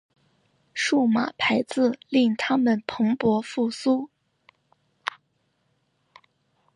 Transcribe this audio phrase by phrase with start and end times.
[0.73, 4.09] 数码排字令它们蓬勃复苏。